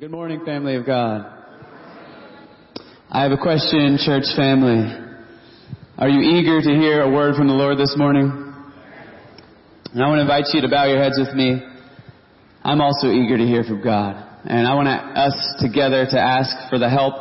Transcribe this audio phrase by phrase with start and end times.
[0.00, 1.26] Good morning, family of God.
[3.10, 4.88] I have a question, church family.
[5.98, 8.24] Are you eager to hear a word from the Lord this morning?
[9.92, 11.60] And I want to invite you to bow your heads with me.
[12.64, 14.16] I'm also eager to hear from God.
[14.44, 17.14] And I want us together to ask for the help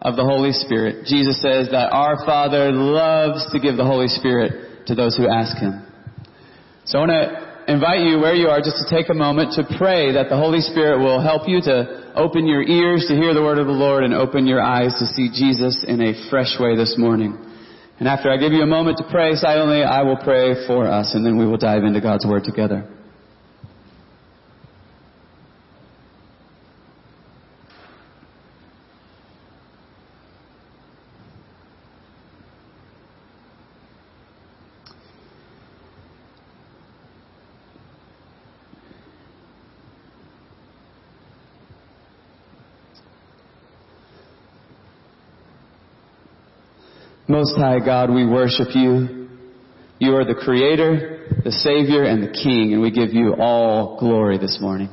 [0.00, 1.04] of the Holy Spirit.
[1.04, 5.58] Jesus says that our Father loves to give the Holy Spirit to those who ask
[5.58, 5.84] Him.
[6.86, 9.66] So I want to invite you where you are just to take a moment to
[9.76, 13.42] pray that the Holy Spirit will help you to open your ears to hear the
[13.42, 16.74] word of the Lord and open your eyes to see Jesus in a fresh way
[16.74, 17.36] this morning.
[17.98, 21.14] And after I give you a moment to pray silently, I will pray for us
[21.14, 22.95] and then we will dive into God's word together.
[47.36, 49.28] Most High God, we worship you.
[49.98, 54.38] You are the Creator, the Savior, and the King, and we give you all glory
[54.38, 54.88] this morning.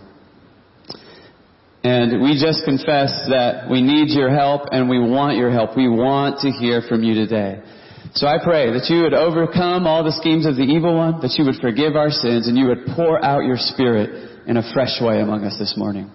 [1.85, 5.77] And we just confess that we need your help and we want your help.
[5.77, 7.63] We want to hear from you today.
[8.11, 11.39] So I pray that you would overcome all the schemes of the evil one, that
[11.39, 14.99] you would forgive our sins, and you would pour out your Spirit in a fresh
[14.99, 16.11] way among us this morning.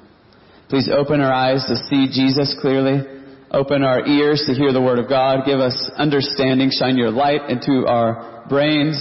[0.68, 3.17] Please open our eyes to see Jesus clearly
[3.50, 5.46] Open our ears to hear the Word of God.
[5.46, 6.70] Give us understanding.
[6.70, 9.00] Shine your light into our brains.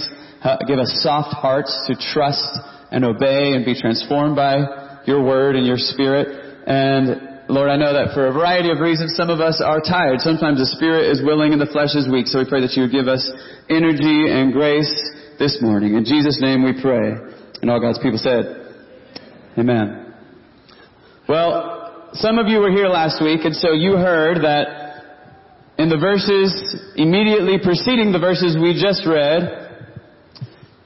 [0.66, 2.48] Give us soft hearts to trust
[2.90, 6.64] and obey and be transformed by your Word and your Spirit.
[6.66, 10.20] And Lord, I know that for a variety of reasons, some of us are tired.
[10.20, 12.26] Sometimes the Spirit is willing and the flesh is weak.
[12.26, 13.28] So we pray that you would give us
[13.68, 14.92] energy and grace
[15.38, 15.92] this morning.
[15.94, 17.20] In Jesus' name we pray.
[17.60, 18.64] And all God's people said,
[19.58, 20.14] Amen.
[21.28, 21.77] Well,
[22.14, 24.66] some of you were here last week, and so you heard that
[25.76, 26.52] in the verses
[26.96, 29.68] immediately preceding the verses we just read,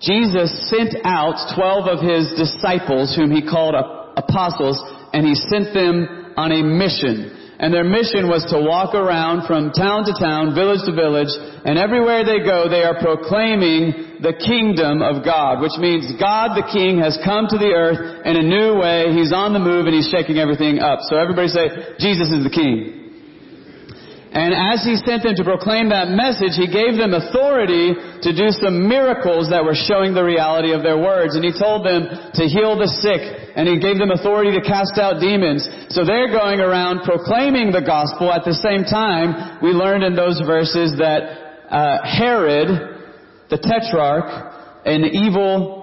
[0.01, 3.75] Jesus sent out 12 of his disciples whom he called
[4.17, 4.83] apostles,
[5.13, 7.42] and he sent them on a mission.
[7.59, 11.31] And their mission was to walk around from town to town, village to village,
[11.65, 16.67] and everywhere they go, they are proclaiming the kingdom of God, which means God the
[16.71, 19.13] King has come to the earth in a new way.
[19.13, 21.01] He's on the move and he's shaking everything up.
[21.11, 23.02] So everybody say, Jesus is the King.
[24.33, 28.49] And as he sent them to proclaim that message, he gave them authority to do
[28.49, 31.37] some miracles that were showing the reality of their words.
[31.37, 33.21] And he told them to heal the sick,
[33.53, 35.69] and he gave them authority to cast out demons.
[35.93, 38.33] So they're going around proclaiming the gospel.
[38.33, 42.73] At the same time, we learned in those verses that uh, Herod,
[43.53, 44.33] the tetrarch,
[44.89, 45.82] an evil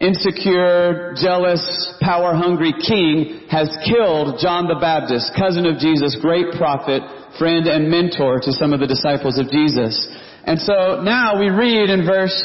[0.00, 1.62] insecure, jealous,
[2.00, 7.00] power-hungry king has killed John the Baptist, cousin of Jesus, great prophet,
[7.38, 9.96] friend, and mentor to some of the disciples of Jesus.
[10.44, 12.36] And so now we read in verse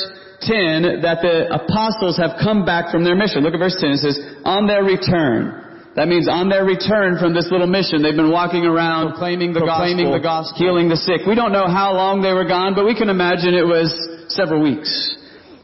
[0.41, 3.43] 10 that the apostles have come back from their mission.
[3.43, 3.91] Look at verse 10.
[3.91, 5.59] It says, on their return.
[5.99, 9.59] That means on their return from this little mission, they've been walking around proclaiming the,
[9.59, 11.27] proclaiming gospel, the gospel, healing the sick.
[11.27, 13.91] We don't know how long they were gone, but we can imagine it was
[14.31, 14.87] several weeks.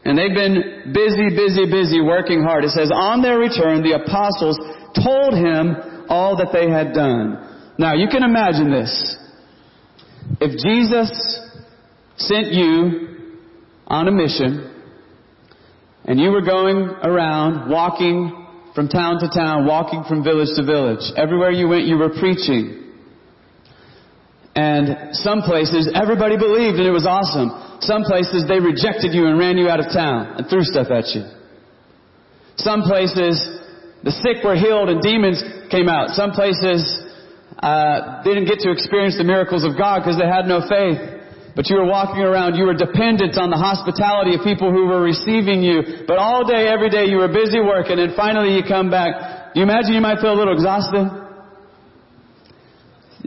[0.08, 2.64] And they've been busy, busy, busy working hard.
[2.64, 4.56] It says, on their return, the apostles
[5.04, 5.76] told him
[6.08, 7.36] all that they had done.
[7.76, 8.88] Now, you can imagine this.
[10.40, 11.12] If Jesus
[12.16, 13.36] sent you
[13.86, 14.74] on a mission,
[16.06, 21.04] and you were going around walking from town to town, walking from village to village,
[21.18, 22.87] everywhere you went, you were preaching.
[24.58, 27.54] And some places, everybody believed and it was awesome.
[27.78, 31.14] Some places they rejected you and ran you out of town and threw stuff at
[31.14, 31.22] you.
[32.58, 33.38] Some places
[34.02, 35.38] the sick were healed and demons
[35.70, 36.10] came out.
[36.18, 36.82] Some places
[37.62, 40.98] uh, didn't get to experience the miracles of God because they had no faith.
[41.54, 45.02] But you were walking around, you were dependent on the hospitality of people who were
[45.02, 46.02] receiving you.
[46.10, 49.54] But all day, every day, you were busy working, and finally you come back.
[49.54, 51.27] Do you imagine you might feel a little exhausted?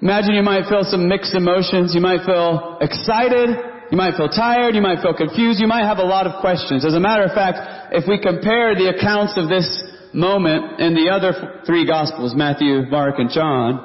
[0.01, 1.93] Imagine you might feel some mixed emotions.
[1.93, 4.73] You might feel excited you might feel tired.
[4.73, 5.59] You might feel confused.
[5.59, 6.87] You might have a lot of questions.
[6.87, 9.67] As a matter of fact, if we compare the accounts of this
[10.15, 13.83] moment in the other three Gospels, Matthew, Mark, and John,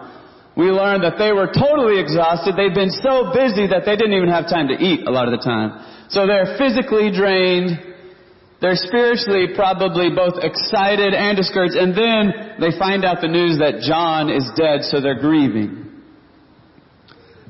[0.56, 2.54] we learn that they were totally exhausted.
[2.54, 5.34] They'd been so busy that they didn't even have time to eat a lot of
[5.34, 5.74] the time.
[6.08, 7.82] So they're physically drained.
[8.62, 11.74] They're spiritually probably both excited and discouraged.
[11.74, 15.85] And then they find out the news that John is dead, so they're grieving.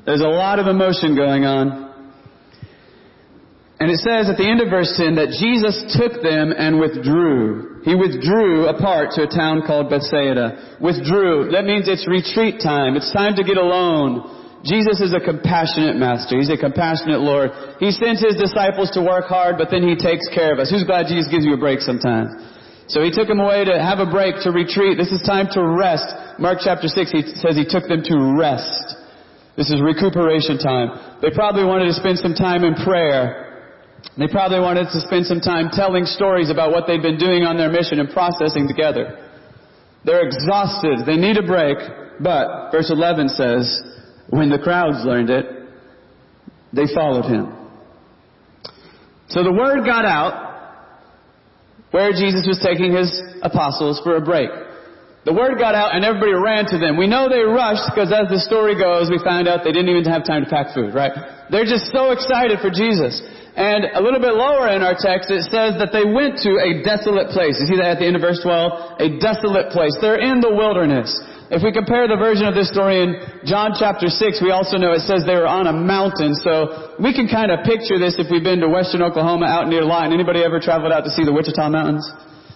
[0.07, 1.83] There's a lot of emotion going on.
[3.77, 7.83] And it says at the end of verse 10 that Jesus took them and withdrew.
[7.83, 10.79] He withdrew apart to a town called Bethsaida.
[10.79, 11.51] Withdrew.
[11.51, 12.95] That means it's retreat time.
[12.95, 14.63] It's time to get alone.
[14.63, 16.39] Jesus is a compassionate master.
[16.39, 17.51] He's a compassionate Lord.
[17.83, 20.71] He sends his disciples to work hard, but then he takes care of us.
[20.71, 22.31] Who's glad Jesus gives you a break sometimes?
[22.87, 24.95] So he took them away to have a break, to retreat.
[24.95, 26.07] This is time to rest.
[26.39, 28.95] Mark chapter 6, he says he took them to rest.
[29.57, 31.17] This is recuperation time.
[31.21, 33.73] They probably wanted to spend some time in prayer.
[34.15, 37.57] They probably wanted to spend some time telling stories about what they've been doing on
[37.57, 39.17] their mission and processing together.
[40.05, 41.05] They're exhausted.
[41.07, 41.77] They need a break.
[42.21, 43.81] But, verse 11 says,
[44.29, 45.45] when the crowds learned it,
[46.71, 47.53] they followed him.
[49.29, 50.45] So the word got out
[51.91, 53.09] where Jesus was taking his
[53.41, 54.49] apostles for a break.
[55.27, 56.95] The word got out and everybody ran to them.
[56.95, 60.07] We know they rushed because as the story goes, we found out they didn't even
[60.07, 61.11] have time to pack food, right?
[61.51, 63.19] They're just so excited for Jesus.
[63.59, 66.79] And a little bit lower in our text, it says that they went to a
[66.79, 67.59] desolate place.
[67.59, 69.03] You see that at the end of verse 12?
[69.03, 69.91] A desolate place.
[69.99, 71.11] They're in the wilderness.
[71.51, 74.95] If we compare the version of this story in John chapter 6, we also know
[74.95, 76.39] it says they were on a mountain.
[76.39, 79.83] So we can kind of picture this if we've been to western Oklahoma out near
[79.83, 80.15] Lawton.
[80.15, 82.07] Anybody ever traveled out to see the Wichita Mountains?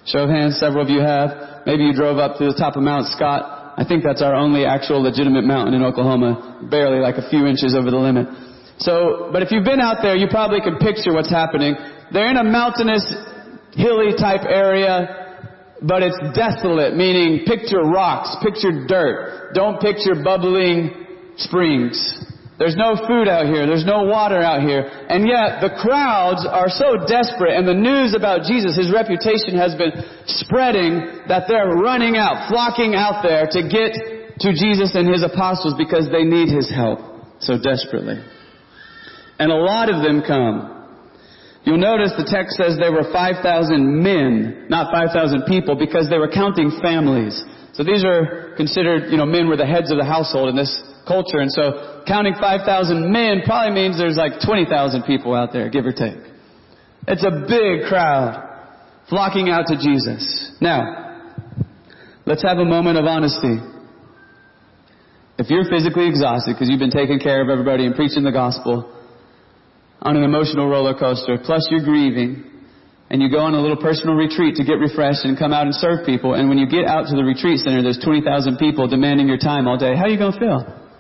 [0.08, 1.51] Show of hands, several of you have.
[1.66, 3.74] Maybe you drove up to the top of Mount Scott.
[3.78, 6.68] I think that's our only actual legitimate mountain in Oklahoma.
[6.70, 8.28] Barely like a few inches over the limit.
[8.80, 11.76] So, but if you've been out there, you probably can picture what's happening.
[12.12, 13.06] They're in a mountainous,
[13.74, 19.54] hilly type area, but it's desolate, meaning picture rocks, picture dirt.
[19.54, 21.06] Don't picture bubbling
[21.38, 21.98] springs.
[22.62, 23.66] There's no food out here.
[23.66, 24.86] There's no water out here.
[24.86, 29.74] And yet the crowds are so desperate and the news about Jesus, his reputation has
[29.74, 29.98] been
[30.30, 33.98] spreading that they're running out, flocking out there to get
[34.46, 37.02] to Jesus and his apostles because they need his help
[37.42, 38.22] so desperately
[39.42, 40.70] and a lot of them come.
[41.66, 43.42] You'll notice the text says there were 5,000
[43.82, 47.42] men, not 5,000 people, because they were counting families.
[47.74, 50.70] So these are considered, you know, men were the heads of the household in this
[51.08, 51.40] culture.
[51.40, 55.94] And so counting 5,000 men probably means there's like 20,000 people out there, give or
[55.94, 56.20] take.
[57.08, 58.48] It's a big crowd
[59.10, 60.52] flocking out to Jesus.
[60.62, 61.42] Now,
[62.26, 63.58] let's have a moment of honesty.
[65.38, 68.98] If you're physically exhausted because you've been taking care of everybody and preaching the gospel,
[70.02, 72.44] on an emotional roller coaster, plus you're grieving,
[73.10, 75.76] and you go on a little personal retreat to get refreshed and come out and
[75.76, 79.28] serve people, and when you get out to the retreat center, there's 20,000 people demanding
[79.28, 79.96] your time all day.
[79.96, 80.91] How are you going to feel?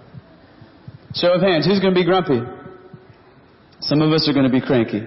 [1.13, 2.39] Show of hands, who's going to be grumpy?
[3.81, 5.01] Some of us are going to be cranky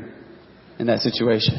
[0.79, 1.55] in that situation.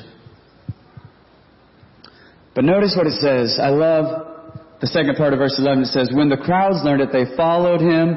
[2.54, 3.60] But notice what it says.
[3.62, 4.36] I love
[4.82, 5.84] the second part of verse 11.
[5.84, 8.16] It says, When the crowds learned it, they followed him,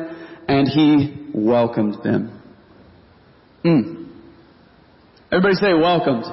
[0.49, 2.41] and he welcomed them.
[3.65, 4.09] Mm.
[5.33, 6.25] Everybody say welcomed.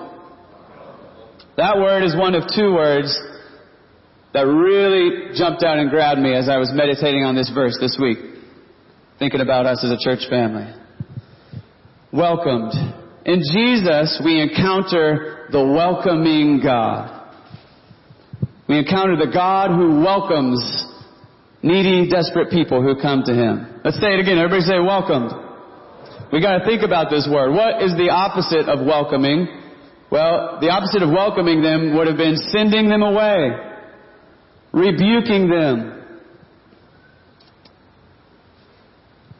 [1.58, 3.18] That word is one of two words
[4.34, 7.98] that really jumped out and grabbed me as I was meditating on this verse this
[8.00, 8.18] week,
[9.20, 10.68] thinking about us as a church family.
[12.12, 12.74] Welcomed.
[13.26, 17.24] In Jesus, we encounter the welcoming God.
[18.68, 20.60] We encounter the God who welcomes
[21.62, 23.82] needy, desperate people who come to Him.
[23.84, 24.38] Let's say it again.
[24.38, 25.32] Everybody say welcomed.
[26.32, 27.52] We gotta think about this word.
[27.52, 29.48] What is the opposite of welcoming?
[30.12, 33.52] Well, the opposite of welcoming them would have been sending them away,
[34.74, 35.95] rebuking them.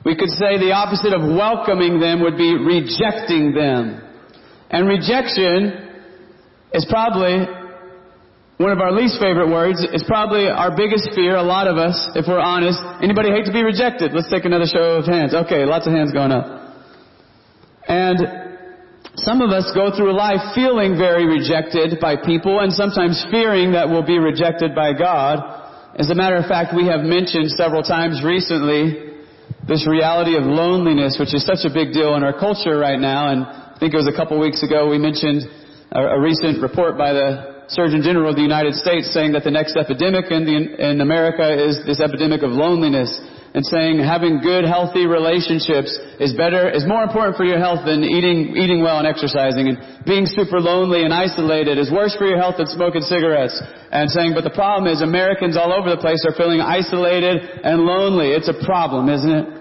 [0.06, 4.06] We could say the opposite of welcoming them would be rejecting them.
[4.70, 5.82] And rejection
[6.78, 7.42] is probably
[8.62, 9.82] one of our least favorite words.
[9.82, 12.78] It's probably our biggest fear, a lot of us, if we're honest.
[13.02, 14.14] Anybody hate to be rejected?
[14.14, 15.34] Let's take another show of hands.
[15.34, 16.54] Okay, lots of hands going up.
[17.90, 18.22] And
[19.18, 23.90] some of us go through life feeling very rejected by people and sometimes fearing that
[23.90, 25.42] we'll be rejected by God.
[25.98, 29.15] As a matter of fact, we have mentioned several times recently
[29.68, 33.34] this reality of loneliness, which is such a big deal in our culture right now.
[33.34, 35.44] And I think it was a couple weeks ago we mentioned
[35.92, 39.50] a, a recent report by the Surgeon General of the United States saying that the
[39.50, 43.10] next epidemic in, the, in America is this epidemic of loneliness
[43.56, 48.04] and saying having good, healthy relationships is better, is more important for your health than
[48.04, 49.72] eating, eating well and exercising.
[49.72, 53.56] And being super lonely and isolated is worse for your health than smoking cigarettes.
[53.96, 57.88] And saying, but the problem is Americans all over the place are feeling isolated and
[57.88, 58.36] lonely.
[58.36, 59.55] It's a problem, isn't it?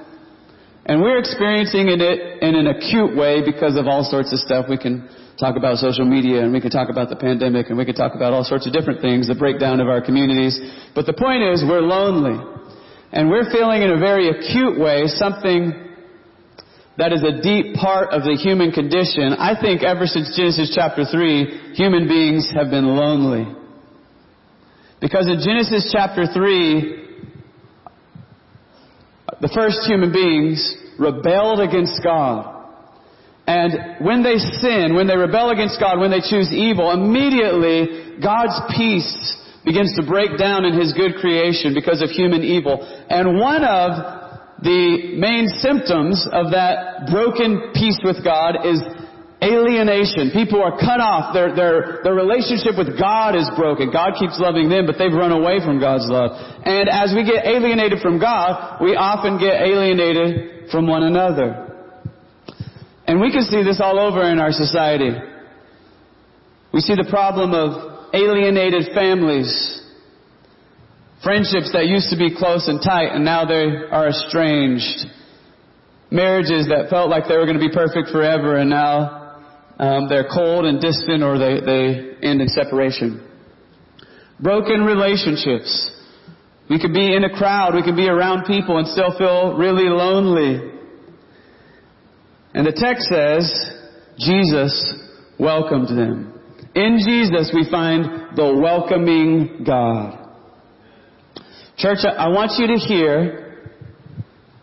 [0.86, 4.66] And we're experiencing it in an acute way because of all sorts of stuff.
[4.68, 5.08] We can
[5.40, 8.14] talk about social media and we can talk about the pandemic and we can talk
[8.14, 10.60] about all sorts of different things, the breakdown of our communities.
[10.94, 12.36] But the point is, we're lonely.
[13.12, 15.72] And we're feeling in a very acute way something
[16.98, 19.34] that is a deep part of the human condition.
[19.34, 23.48] I think ever since Genesis chapter 3, human beings have been lonely.
[25.00, 27.03] Because in Genesis chapter 3,
[29.44, 30.56] the first human beings
[30.96, 32.48] rebelled against God.
[33.44, 38.56] And when they sin, when they rebel against God, when they choose evil, immediately God's
[38.72, 39.12] peace
[39.68, 42.80] begins to break down in His good creation because of human evil.
[43.12, 48.80] And one of the main symptoms of that broken peace with God is
[49.44, 50.32] alienation.
[50.32, 51.36] People are cut off.
[51.36, 53.92] Their, their, their relationship with God is broken.
[53.92, 56.32] God keeps loving them, but they've run away from God's love.
[56.64, 61.68] And as we get alienated from God, we often get alienated from one another.
[63.06, 65.12] And we can see this all over in our society.
[66.72, 69.52] We see the problem of alienated families.
[71.22, 75.06] Friendships that used to be close and tight and now they are estranged.
[76.10, 79.23] Marriages that felt like they were going to be perfect forever and now
[79.78, 83.26] um, they're cold and distant or they, they end in separation.
[84.40, 85.90] Broken relationships.
[86.70, 89.88] We could be in a crowd, we could be around people and still feel really
[89.88, 90.72] lonely.
[92.54, 93.52] And the text says,
[94.18, 94.94] Jesus
[95.38, 96.40] welcomed them.
[96.74, 100.20] In Jesus we find the welcoming God.
[101.76, 103.43] Church, I want you to hear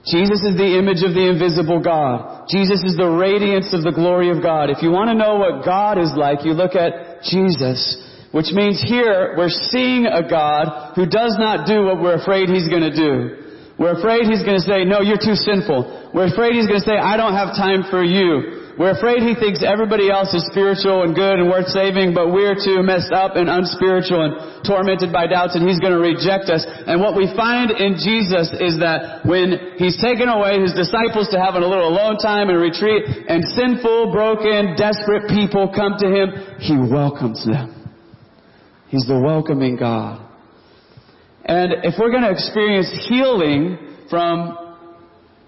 [0.06, 2.50] Jesus is the image of the invisible God.
[2.50, 4.74] Jesus is the radiance of the glory of God.
[4.74, 8.02] If you want to know what God is like, you look at Jesus.
[8.34, 12.66] Which means here, we're seeing a God who does not do what we're afraid He's
[12.66, 13.46] gonna do.
[13.78, 16.12] We're afraid He's gonna say, no, you're too sinful.
[16.16, 18.61] We're afraid He's gonna say, I don't have time for you.
[18.80, 22.56] We're afraid he thinks everybody else is spiritual and good and worth saving, but we're
[22.56, 26.64] too messed up and unspiritual and tormented by doubts and he's going to reject us.
[26.88, 31.38] And what we find in Jesus is that when he's taken away his disciples to
[31.40, 36.28] having a little alone time and retreat and sinful, broken, desperate people come to him,
[36.64, 37.76] he welcomes them.
[38.88, 40.28] He's the welcoming God.
[41.44, 44.71] And if we're going to experience healing from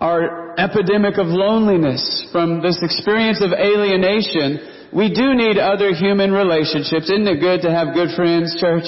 [0.03, 7.07] our epidemic of loneliness, from this experience of alienation, we do need other human relationships.
[7.07, 8.83] Isn't it good to have good friends, church?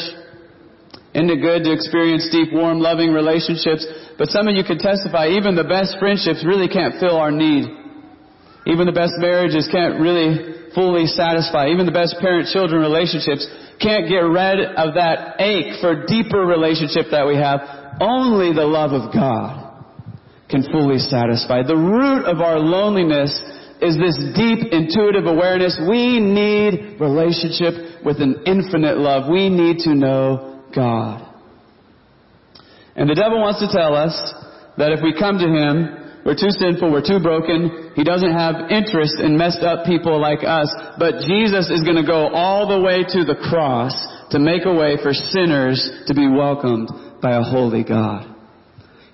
[1.16, 3.88] Isn't it good to experience deep, warm, loving relationships?
[4.20, 7.64] But some of you can testify, even the best friendships really can't fill our need.
[8.68, 11.72] Even the best marriages can't really fully satisfy.
[11.72, 13.48] Even the best parent-children relationships
[13.80, 17.64] can't get rid of that ache for deeper relationship that we have.
[18.04, 19.65] Only the love of God
[20.50, 21.64] can fully satisfy.
[21.64, 23.34] The root of our loneliness
[23.82, 25.80] is this deep intuitive awareness.
[25.90, 29.30] We need relationship with an infinite love.
[29.30, 31.26] We need to know God.
[32.96, 34.16] And the devil wants to tell us
[34.78, 38.72] that if we come to him, we're too sinful, we're too broken, he doesn't have
[38.72, 42.82] interest in messed up people like us, but Jesus is going to go all the
[42.82, 43.94] way to the cross
[44.32, 46.90] to make a way for sinners to be welcomed
[47.22, 48.35] by a holy God.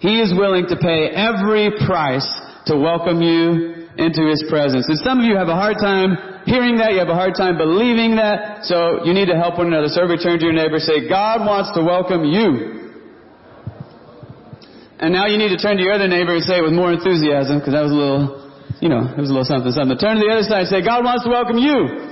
[0.02, 2.26] He is willing to pay every price
[2.66, 4.90] to welcome you into His presence.
[4.90, 6.98] And some of you have a hard time hearing that.
[6.98, 8.66] You have a hard time believing that.
[8.66, 9.94] So you need to help one another.
[9.94, 12.82] So turn to your neighbor say, God wants to welcome you.
[14.98, 16.90] And now you need to turn to your other neighbor and say it with more
[16.94, 18.26] enthusiasm, because that was a little,
[18.82, 19.98] you know, it was a little something, something.
[19.98, 22.11] Turn to the other side and say, God wants to welcome you.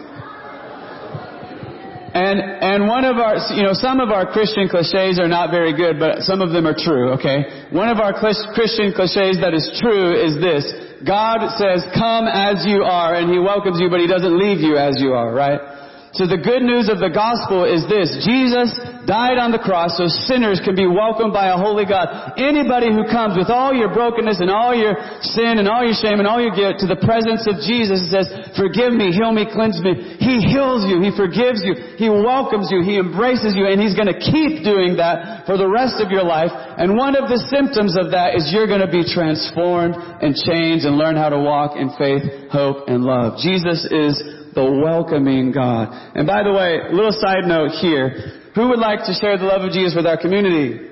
[2.19, 5.71] And, and one of our, you know, some of our Christian cliches are not very
[5.71, 7.71] good, but some of them are true, okay?
[7.71, 10.67] One of our Christian cliches that is true is this.
[11.07, 14.75] God says, come as you are, and He welcomes you, but He doesn't leave you
[14.75, 15.63] as you are, right?
[16.09, 18.09] So the good news of the gospel is this.
[18.25, 18.73] Jesus
[19.05, 22.33] died on the cross so sinners can be welcomed by a holy God.
[22.33, 26.17] Anybody who comes with all your brokenness and all your sin and all your shame
[26.17, 29.45] and all your guilt to the presence of Jesus and says, forgive me, heal me,
[29.45, 30.17] cleanse me.
[30.17, 30.97] He heals you.
[30.97, 31.77] He forgives you.
[32.01, 32.81] He welcomes you.
[32.81, 36.25] He embraces you and He's going to keep doing that for the rest of your
[36.25, 36.49] life.
[36.49, 40.89] And one of the symptoms of that is you're going to be transformed and changed
[40.89, 43.37] and learn how to walk in faith, hope, and love.
[43.37, 45.93] Jesus is the welcoming God.
[46.15, 48.39] And by the way, little side note here.
[48.55, 50.89] Who would like to share the love of Jesus with our community?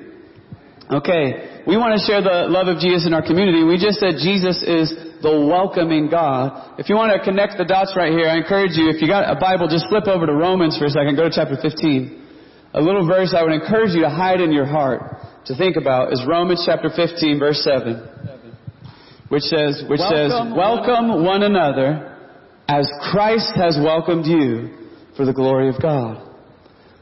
[0.88, 3.60] Okay, we want to share the love of Jesus in our community.
[3.68, 4.88] We just said Jesus is
[5.20, 6.80] the welcoming God.
[6.80, 9.28] If you want to connect the dots right here, I encourage you, if you got
[9.28, 11.20] a Bible, just flip over to Romans for a second.
[11.20, 12.24] Go to chapter 15.
[12.74, 16.14] A little verse I would encourage you to hide in your heart to think about
[16.14, 19.28] is Romans chapter 15 verse 7.
[19.28, 22.17] Which says, which welcome says, welcome one another
[22.68, 24.76] as Christ has welcomed you
[25.16, 26.24] for the glory of God.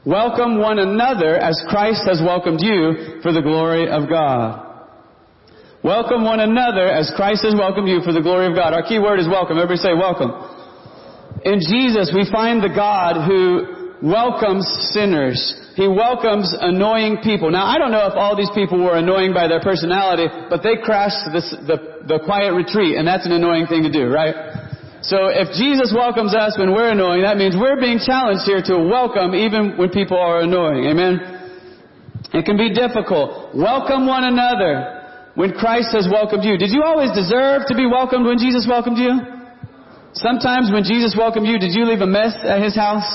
[0.05, 4.61] Welcome one another as Christ has welcomed you for the glory of God.
[5.83, 8.73] Welcome one another as Christ has welcomed you for the glory of God.
[8.73, 9.57] Our key word is welcome.
[9.57, 10.33] Everybody say welcome.
[11.43, 15.37] In Jesus, we find the God who welcomes sinners.
[15.75, 17.49] He welcomes annoying people.
[17.49, 20.77] Now, I don't know if all these people were annoying by their personality, but they
[20.81, 24.64] crashed this, the, the quiet retreat, and that's an annoying thing to do, right?
[25.05, 28.81] So if Jesus welcomes us when we're annoying, that means we're being challenged here to
[28.89, 30.89] welcome even when people are annoying.
[30.89, 31.21] Amen?
[32.33, 33.53] It can be difficult.
[33.53, 36.57] Welcome one another when Christ has welcomed you.
[36.57, 39.13] Did you always deserve to be welcomed when Jesus welcomed you?
[40.13, 43.05] Sometimes when Jesus welcomed you, did you leave a mess at his house?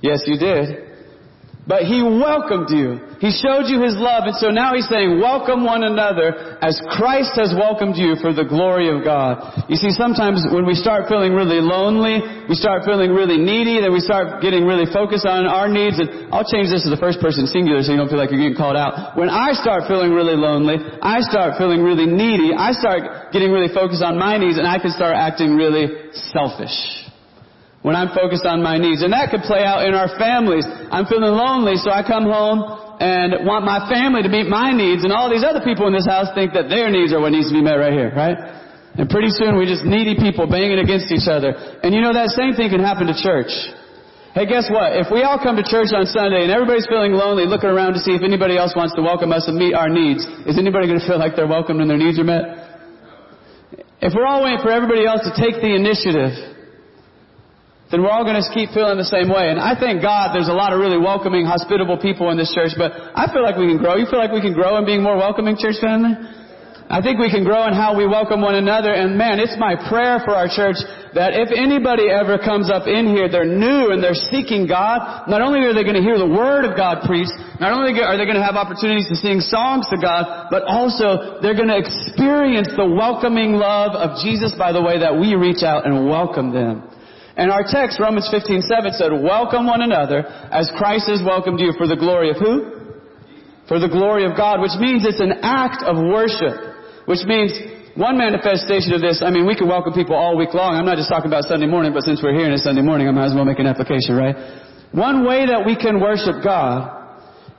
[0.00, 0.91] Yes, you did.
[1.62, 2.98] But He welcomed you.
[3.22, 4.26] He showed you His love.
[4.26, 8.42] And so now He's saying, welcome one another as Christ has welcomed you for the
[8.42, 9.62] glory of God.
[9.70, 12.18] You see, sometimes when we start feeling really lonely,
[12.50, 16.02] we start feeling really needy, then we start getting really focused on our needs.
[16.02, 18.42] And I'll change this to the first person singular so you don't feel like you're
[18.42, 19.14] getting called out.
[19.14, 23.70] When I start feeling really lonely, I start feeling really needy, I start getting really
[23.70, 27.01] focused on my needs and I can start acting really selfish
[27.82, 29.02] when I'm focused on my needs.
[29.02, 30.66] And that could play out in our families.
[30.90, 32.62] I'm feeling lonely, so I come home
[33.02, 36.06] and want my family to meet my needs, and all these other people in this
[36.06, 38.38] house think that their needs are what needs to be met right here, right?
[38.94, 41.50] And pretty soon we just needy people banging against each other.
[41.82, 43.50] And you know that same thing can happen to church.
[44.36, 44.94] Hey, guess what?
[44.96, 48.00] If we all come to church on Sunday and everybody's feeling lonely, looking around to
[48.00, 51.00] see if anybody else wants to welcome us and meet our needs, is anybody going
[51.00, 52.44] to feel like they're welcomed and their needs are met?
[53.98, 56.51] If we're all waiting for everybody else to take the initiative,
[57.92, 59.52] then we're all going to keep feeling the same way.
[59.52, 62.72] And I thank God there's a lot of really welcoming, hospitable people in this church,
[62.80, 64.00] but I feel like we can grow.
[64.00, 66.16] You feel like we can grow in being more welcoming, church family?
[66.92, 68.92] I think we can grow in how we welcome one another.
[68.92, 70.76] And man, it's my prayer for our church
[71.16, 75.40] that if anybody ever comes up in here, they're new and they're seeking God, not
[75.40, 78.28] only are they going to hear the Word of God preached, not only are they
[78.28, 82.68] going to have opportunities to sing songs to God, but also they're going to experience
[82.76, 86.91] the welcoming love of Jesus by the way that we reach out and welcome them.
[87.36, 91.72] And our text, Romans 15, 7 said, welcome one another as Christ has welcomed you
[91.78, 92.92] for the glory of who?
[93.68, 96.60] For the glory of God, which means it's an act of worship.
[97.08, 97.56] Which means
[97.96, 100.76] one manifestation of this, I mean, we can welcome people all week long.
[100.76, 103.12] I'm not just talking about Sunday morning, but since we're here it's Sunday morning, I
[103.12, 104.36] might as well make an application, right?
[104.92, 107.00] One way that we can worship God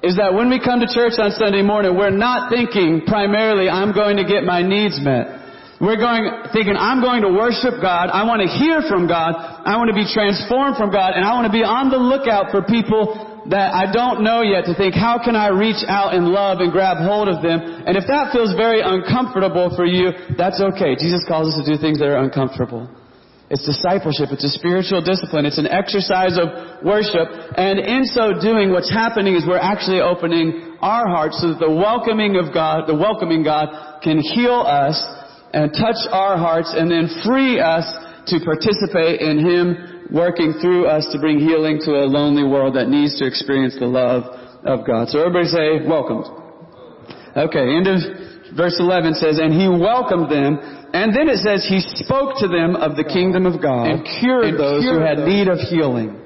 [0.06, 3.94] is that when we come to church on Sunday morning, we're not thinking primarily, I'm
[3.94, 5.43] going to get my needs met.
[5.84, 8.08] We're going, thinking, I'm going to worship God.
[8.08, 9.36] I want to hear from God.
[9.36, 11.12] I want to be transformed from God.
[11.12, 13.20] And I want to be on the lookout for people
[13.52, 16.72] that I don't know yet to think, how can I reach out in love and
[16.72, 17.60] grab hold of them?
[17.60, 20.96] And if that feels very uncomfortable for you, that's okay.
[20.96, 22.88] Jesus calls us to do things that are uncomfortable.
[23.52, 24.32] It's discipleship.
[24.32, 25.44] It's a spiritual discipline.
[25.44, 27.28] It's an exercise of worship.
[27.60, 31.76] And in so doing, what's happening is we're actually opening our hearts so that the
[31.76, 34.96] welcoming of God, the welcoming God can heal us
[35.54, 37.86] and touch our hearts and then free us
[38.28, 42.90] to participate in Him working through us to bring healing to a lonely world that
[42.90, 44.24] needs to experience the love
[44.66, 45.10] of God.
[45.10, 46.26] So everybody say, welcomed.
[47.36, 47.98] Okay, end of
[48.56, 50.58] verse 11 says, and He welcomed them,
[50.94, 54.54] and then it says He spoke to them of the kingdom of God and cured
[54.54, 55.28] and those cured who had those.
[55.28, 56.22] need of healing.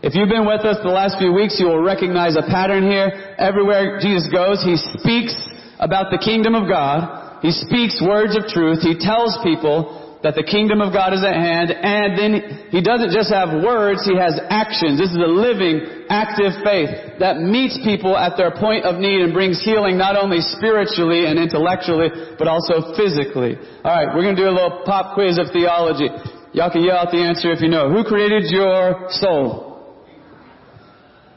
[0.00, 3.34] If you've been with us the last few weeks, you will recognize a pattern here.
[3.36, 5.34] Everywhere Jesus goes, He speaks
[5.78, 7.25] about the kingdom of God.
[7.46, 8.82] He speaks words of truth.
[8.82, 11.70] He tells people that the kingdom of God is at hand.
[11.70, 12.32] And then
[12.74, 14.98] he doesn't just have words, he has actions.
[14.98, 19.30] This is a living, active faith that meets people at their point of need and
[19.30, 23.54] brings healing not only spiritually and intellectually, but also physically.
[23.86, 26.10] Alright, we're gonna do a little pop quiz of theology.
[26.50, 27.94] Y'all can yell out the answer if you know.
[27.94, 29.94] Who created your soul?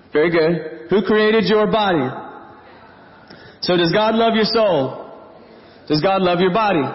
[0.09, 0.89] Very good.
[0.89, 2.09] Who created your body?
[3.61, 5.08] So does God love your soul?
[5.89, 6.85] Does God love your body?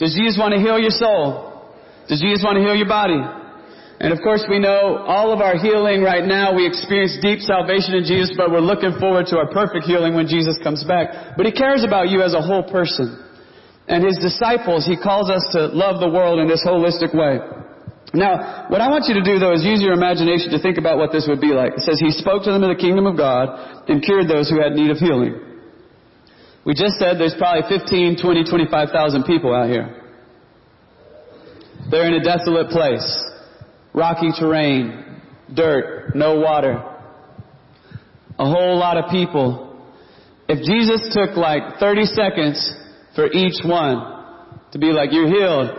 [0.00, 1.68] Does Jesus want to heal your soul?
[2.08, 3.20] Does Jesus want to heal your body?
[4.00, 7.92] And of course we know all of our healing right now, we experience deep salvation
[7.92, 11.36] in Jesus, but we're looking forward to our perfect healing when Jesus comes back.
[11.36, 13.20] But He cares about you as a whole person.
[13.84, 17.44] And His disciples, He calls us to love the world in this holistic way.
[18.16, 20.96] Now, what I want you to do though is use your imagination to think about
[20.96, 21.76] what this would be like.
[21.76, 24.56] It says He spoke to them of the kingdom of God and cured those who
[24.56, 25.49] had need of healing.
[26.70, 29.90] We just said there's probably 15, 20, 25,000 people out here.
[31.90, 33.24] They're in a desolate place.
[33.92, 35.20] Rocky terrain,
[35.52, 36.74] dirt, no water.
[38.38, 39.84] A whole lot of people.
[40.48, 42.72] If Jesus took like 30 seconds
[43.16, 45.70] for each one to be like, you're healed,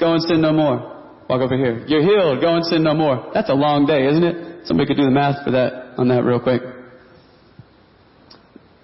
[0.00, 1.04] go and sin no more.
[1.28, 1.84] Walk over here.
[1.86, 3.30] You're healed, go and sin no more.
[3.32, 4.66] That's a long day, isn't it?
[4.66, 6.62] Somebody could do the math for that, on that real quick.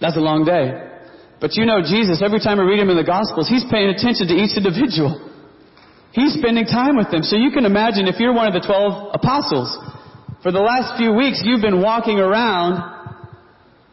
[0.00, 0.90] That's a long day.
[1.42, 4.31] But you know Jesus, every time I read him in the Gospels, he's paying attention
[4.31, 5.18] to each individual.
[6.14, 7.26] He's spending time with them.
[7.26, 9.74] So you can imagine if you're one of the 12 apostles,
[10.46, 12.78] for the last few weeks you've been walking around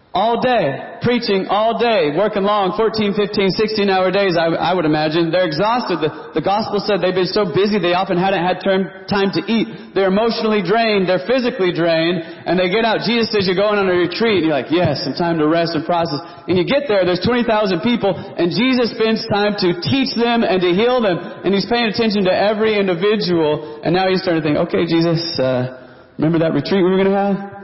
[0.10, 4.90] all day, preaching all day, working long, 14, 15, 16 hour days, I, I would
[4.90, 5.30] imagine.
[5.30, 6.02] They're exhausted.
[6.02, 9.46] The, the gospel said they've been so busy they often hadn't had term, time to
[9.46, 9.94] eat.
[9.94, 13.06] They're emotionally drained, they're physically drained, and they get out.
[13.06, 15.78] Jesus says you're going on a retreat, and you're like, yes, some time to rest
[15.78, 16.26] and process.
[16.50, 17.46] And you get there, there's 20,000
[17.86, 21.86] people, and Jesus spends time to teach them and to heal them, and he's paying
[21.86, 25.86] attention to every individual, and now he's starting to think, okay, Jesus, uh,
[26.18, 27.59] remember that retreat we were going to have?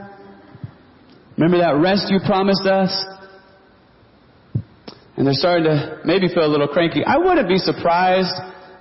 [1.36, 2.92] Remember that rest you promised us?
[5.16, 7.04] And they're starting to maybe feel a little cranky.
[7.04, 8.32] I wouldn't be surprised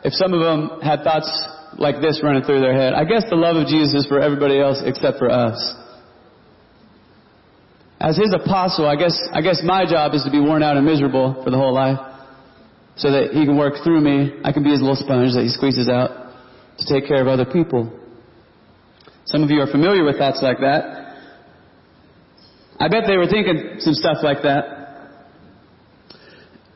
[0.03, 1.31] if some of them had thoughts
[1.77, 2.93] like this running through their head.
[2.93, 5.57] I guess the love of Jesus is for everybody else except for us.
[7.99, 10.85] As his apostle, I guess, I guess my job is to be worn out and
[10.85, 11.97] miserable for the whole life
[12.97, 14.39] so that he can work through me.
[14.43, 16.31] I can be his little sponge that he squeezes out
[16.79, 17.91] to take care of other people.
[19.25, 21.04] Some of you are familiar with thoughts like that.
[22.79, 24.75] I bet they were thinking some stuff like that.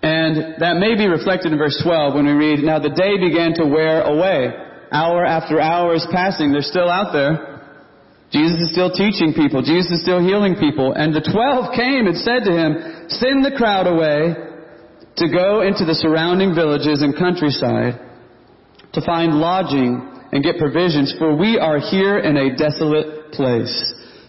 [0.02, 3.54] And that may be reflected in verse 12 when we read, Now the day began
[3.56, 4.56] to wear away.
[4.92, 6.52] Hour after hour is passing.
[6.52, 7.60] They're still out there.
[8.32, 9.62] Jesus is still teaching people.
[9.62, 10.94] Jesus is still healing people.
[10.94, 14.38] And the twelve came and said to him, Send the crowd away
[15.18, 18.00] to go into the surrounding villages and countryside
[18.94, 20.00] to find lodging
[20.32, 23.74] and get provisions, for we are here in a desolate place.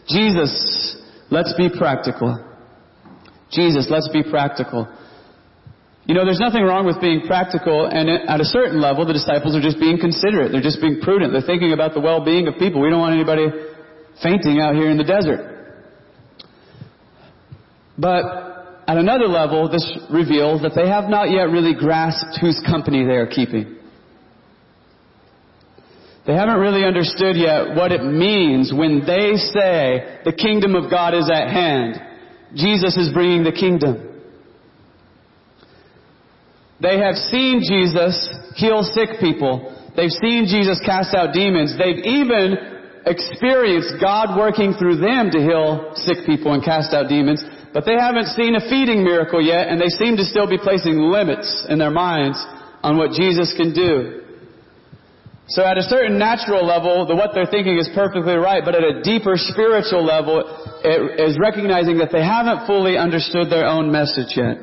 [0.09, 0.97] Jesus
[1.31, 2.45] Let's be practical.
[3.51, 4.88] Jesus, let's be practical.
[6.07, 9.55] You know, there's nothing wrong with being practical, and at a certain level, the disciples
[9.55, 10.51] are just being considerate.
[10.51, 11.33] They're just being prudent.
[11.33, 12.81] They're thinking about the well-being of people.
[12.81, 13.47] We don't want anybody
[14.23, 15.47] fainting out here in the desert.
[17.97, 23.05] But at another level, this reveals that they have not yet really grasped whose company
[23.05, 23.77] they are keeping.
[26.27, 31.15] They haven't really understood yet what it means when they say the kingdom of God
[31.15, 32.01] is at hand.
[32.55, 34.07] Jesus is bringing the kingdom.
[36.81, 38.17] They have seen Jesus
[38.57, 39.77] heal sick people.
[39.97, 41.77] They've seen Jesus cast out demons.
[41.77, 42.57] They've even
[43.07, 47.43] experienced God working through them to heal sick people and cast out demons.
[47.73, 50.99] But they haven't seen a feeding miracle yet, and they seem to still be placing
[50.99, 52.39] limits in their minds
[52.83, 54.23] on what Jesus can do.
[55.51, 58.85] So at a certain natural level, the, what they're thinking is perfectly right, but at
[58.85, 60.47] a deeper spiritual level,
[60.85, 64.63] it is recognizing that they haven't fully understood their own message yet.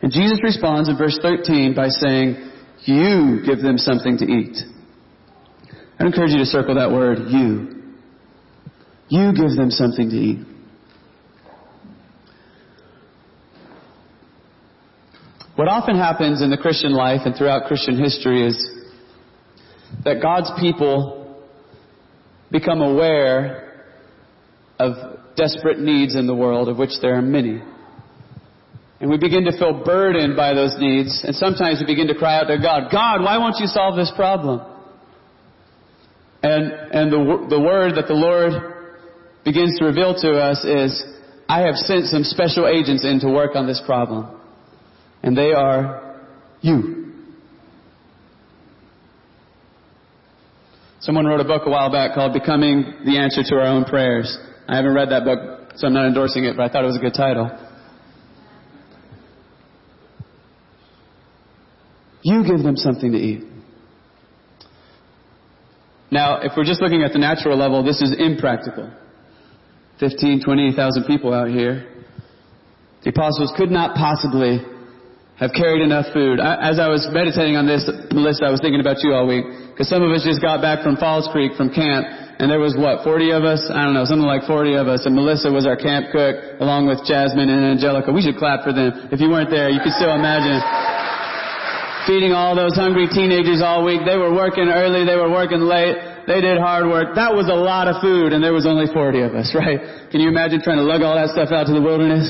[0.00, 2.50] And Jesus responds in verse 13 by saying,
[2.84, 4.56] you give them something to eat.
[6.00, 7.92] I encourage you to circle that word, you.
[9.08, 10.46] You give them something to eat.
[15.56, 18.75] What often happens in the Christian life and throughout Christian history is
[20.04, 21.44] that God's people
[22.50, 23.84] become aware
[24.78, 27.62] of desperate needs in the world, of which there are many.
[29.00, 32.38] And we begin to feel burdened by those needs, and sometimes we begin to cry
[32.38, 34.60] out to God, God, why won't you solve this problem?
[36.42, 38.52] And, and the, the word that the Lord
[39.44, 41.04] begins to reveal to us is,
[41.48, 44.40] I have sent some special agents in to work on this problem.
[45.22, 46.24] And they are
[46.60, 46.95] you.
[51.06, 54.36] Someone wrote a book a while back called Becoming the Answer to Our Own Prayers.
[54.66, 56.96] I haven't read that book, so I'm not endorsing it, but I thought it was
[56.96, 57.48] a good title.
[62.22, 63.44] You give them something to eat.
[66.10, 68.90] Now, if we're just looking at the natural level, this is impractical.
[70.00, 71.86] 15, 20,000 people out here.
[73.04, 74.58] The apostles could not possibly
[75.36, 76.40] have carried enough food.
[76.40, 79.44] I, as I was meditating on this, Melissa, I was thinking about you all week.
[79.68, 82.08] Because some of us just got back from Falls Creek from camp,
[82.40, 83.60] and there was what, 40 of us?
[83.68, 85.04] I don't know, something like 40 of us.
[85.04, 88.08] And Melissa was our camp cook, along with Jasmine and Angelica.
[88.08, 89.12] We should clap for them.
[89.12, 90.56] If you weren't there, you could still imagine
[92.08, 94.08] feeding all those hungry teenagers all week.
[94.08, 97.12] They were working early, they were working late, they did hard work.
[97.12, 100.08] That was a lot of food, and there was only 40 of us, right?
[100.08, 102.24] Can you imagine trying to lug all that stuff out to the wilderness?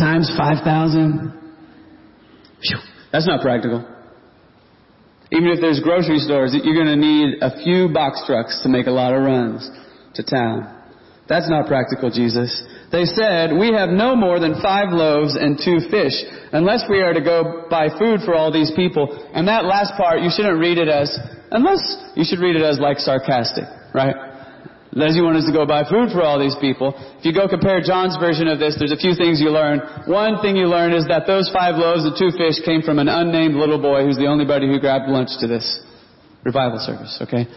[0.00, 1.41] Times 5,000?
[3.12, 3.84] That's not practical.
[5.30, 8.86] Even if there's grocery stores, you're going to need a few box trucks to make
[8.86, 9.68] a lot of runs
[10.14, 10.80] to town.
[11.28, 12.62] That's not practical, Jesus.
[12.90, 16.12] They said, we have no more than five loaves and two fish,
[16.52, 19.08] unless we are to go buy food for all these people.
[19.32, 21.08] And that last part, you shouldn't read it as,
[21.50, 21.80] unless,
[22.14, 24.31] you should read it as like sarcastic, right?
[24.92, 26.92] Does he want us to go buy food for all these people?
[27.16, 29.80] If you go compare John's version of this, there's a few things you learn.
[30.04, 33.08] One thing you learn is that those five loaves and two fish came from an
[33.08, 35.64] unnamed little boy who's the only buddy who grabbed lunch to this
[36.44, 37.48] revival service, okay?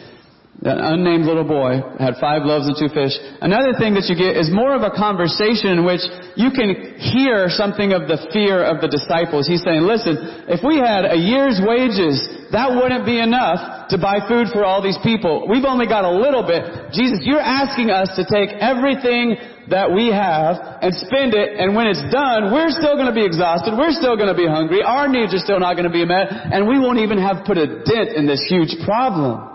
[0.64, 3.12] An unnamed little boy had five loaves and two fish.
[3.44, 6.00] Another thing that you get is more of a conversation in which
[6.40, 9.46] you can hear something of the fear of the disciples.
[9.46, 10.16] He's saying, listen,
[10.48, 12.18] if we had a year's wages,
[12.56, 15.46] that wouldn't be enough to buy food for all these people.
[15.46, 16.96] We've only got a little bit.
[16.96, 19.36] Jesus, you're asking us to take everything
[19.70, 23.26] that we have and spend it, and when it's done, we're still going to be
[23.26, 26.06] exhausted, we're still going to be hungry, our needs are still not going to be
[26.06, 29.55] met, and we won't even have put a dent in this huge problem.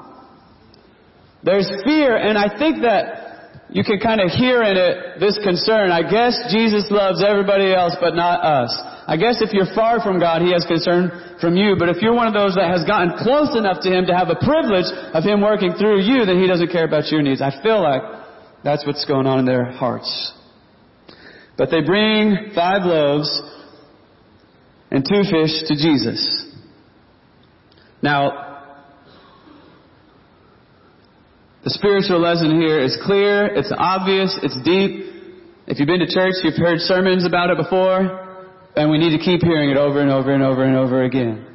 [1.42, 3.20] There's fear, and I think that
[3.70, 5.94] you can kind of hear in it this concern.
[5.94, 8.74] I guess Jesus loves everybody else, but not us.
[9.06, 11.76] I guess if you're far from God, He has concern from you.
[11.78, 14.28] But if you're one of those that has gotten close enough to Him to have
[14.28, 17.40] a privilege of Him working through you, then He doesn't care about your needs.
[17.40, 18.02] I feel like
[18.64, 20.34] that's what's going on in their hearts.
[21.56, 23.30] But they bring five loaves
[24.90, 26.20] and two fish to Jesus.
[28.02, 28.49] Now,
[31.62, 35.12] the spiritual lesson here is clear, it's obvious, it's deep.
[35.66, 38.00] If you've been to church, you've heard sermons about it before,
[38.76, 41.46] and we need to keep hearing it over and over and over and over again.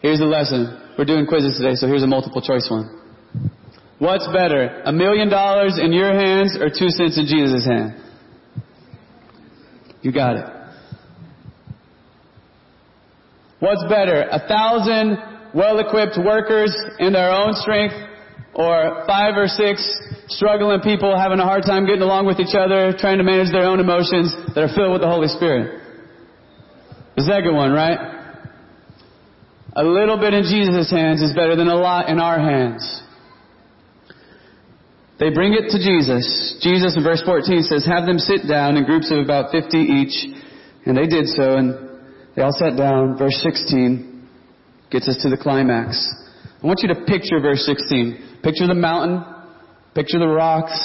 [0.00, 0.78] Here's the lesson.
[0.96, 2.98] We're doing quizzes today, so here's a multiple choice one.
[3.98, 8.00] What's better, a million dollars in your hands or two cents in Jesus' hand?
[10.02, 10.44] You got it.
[13.58, 15.18] What's better, a thousand
[15.54, 17.94] well-equipped workers in their own strength
[18.54, 19.82] or five or six
[20.28, 23.64] struggling people having a hard time getting along with each other, trying to manage their
[23.64, 25.80] own emotions that are filled with the Holy Spirit.
[27.16, 27.98] The second one, right?
[29.74, 32.82] A little bit in Jesus' hands is better than a lot in our hands.
[35.20, 36.58] They bring it to Jesus.
[36.62, 40.16] Jesus in verse 14 says, have them sit down in groups of about 50 each.
[40.86, 41.76] And they did so, and
[42.34, 43.18] they all sat down.
[43.18, 44.09] Verse 16,
[44.90, 46.08] gets us to the climax.
[46.62, 48.40] I want you to picture verse 16.
[48.42, 49.24] Picture the mountain,
[49.94, 50.76] picture the rocks,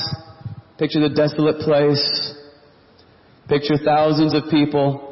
[0.77, 2.33] picture the desolate place,
[3.47, 5.11] picture thousands of people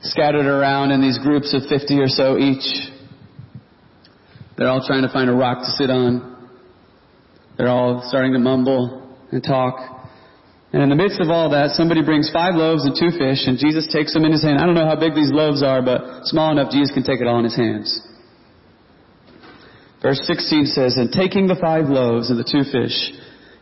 [0.00, 2.90] scattered around in these groups of 50 or so each.
[4.56, 6.48] They're all trying to find a rock to sit on.
[7.56, 9.97] They're all starting to mumble and talk.
[10.72, 13.58] And in the midst of all that, somebody brings five loaves and two fish, and
[13.58, 14.58] Jesus takes them in his hand.
[14.60, 17.26] I don't know how big these loaves are, but small enough Jesus can take it
[17.26, 17.88] all in his hands.
[20.02, 22.94] Verse 16 says, And taking the five loaves and the two fish,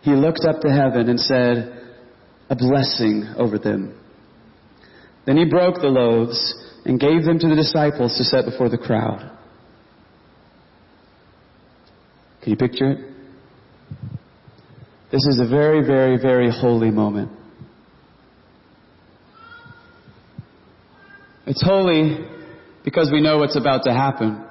[0.03, 1.95] he looked up to heaven and said,
[2.51, 3.99] A blessing over them.
[5.27, 8.79] Then he broke the loaves and gave them to the disciples to set before the
[8.79, 9.31] crowd.
[12.43, 12.99] Can you picture it?
[15.11, 17.31] This is a very, very, very holy moment.
[21.47, 22.27] It's holy
[22.85, 24.45] because we know what's about to happen.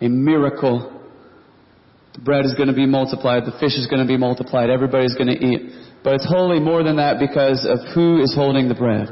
[0.00, 1.02] A miracle.
[2.14, 3.44] The bread is going to be multiplied.
[3.44, 4.70] The fish is going to be multiplied.
[4.70, 5.72] Everybody's going to eat.
[6.04, 9.08] But it's holy more than that because of who is holding the bread.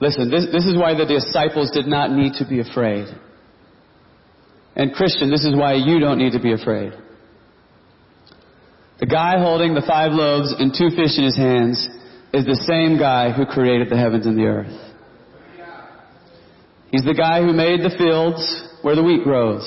[0.00, 3.06] Listen, this, this is why the disciples did not need to be afraid.
[4.74, 6.92] And Christian, this is why you don't need to be afraid.
[8.98, 11.88] The guy holding the five loaves and two fish in his hands
[12.32, 14.72] is the same guy who created the heavens and the earth.
[16.90, 18.40] He's the guy who made the fields
[18.80, 19.64] where the wheat grows.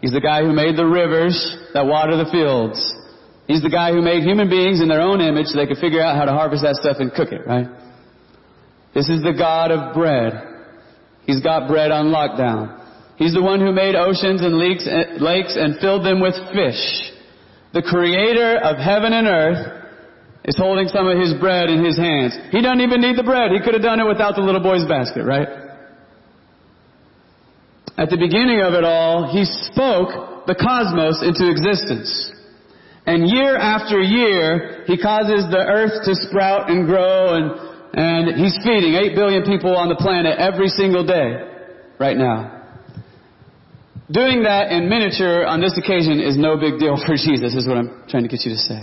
[0.00, 1.36] He's the guy who made the rivers
[1.74, 2.80] that water the fields.
[3.46, 6.00] He's the guy who made human beings in their own image so they could figure
[6.00, 7.68] out how to harvest that stuff and cook it, right?
[8.94, 10.32] This is the God of bread.
[11.26, 12.80] He's got bread on lockdown.
[13.16, 14.86] He's the one who made oceans and lakes
[15.56, 17.12] and filled them with fish
[17.76, 19.76] the creator of heaven and earth,
[20.48, 22.32] is holding some of his bread in his hands.
[22.48, 23.52] He doesn't even need the bread.
[23.52, 25.48] He could have done it without the little boy's basket, right?
[27.98, 32.08] At the beginning of it all, he spoke the cosmos into existence.
[33.04, 37.46] And year after year, he causes the earth to sprout and grow and,
[37.92, 41.44] and he's feeding 8 billion people on the planet every single day
[42.00, 42.55] right now.
[44.06, 47.76] Doing that in miniature on this occasion is no big deal for Jesus, is what
[47.76, 48.82] I'm trying to get you to say.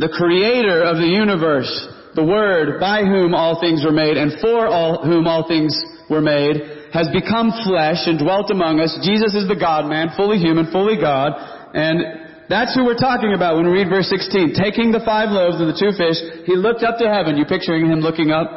[0.00, 1.68] The creator of the universe,
[2.16, 5.76] the Word by whom all things were made and for all whom all things
[6.08, 8.96] were made, has become flesh and dwelt among us.
[9.04, 11.36] Jesus is the God man, fully human, fully God,
[11.76, 14.56] and that's who we're talking about when we read verse 16.
[14.56, 17.36] Taking the five loaves and the two fish, he looked up to heaven.
[17.36, 18.48] You picturing him looking up?